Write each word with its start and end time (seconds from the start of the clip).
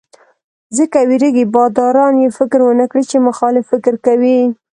ځکه 0.77 0.99
وېرېږي 1.09 1.45
باداران 1.55 2.13
یې 2.23 2.29
فکر 2.37 2.59
ونکړي 2.63 3.03
چې 3.09 3.25
مخالف 3.27 3.63
فکر 3.71 3.93
کوي. 4.05 4.39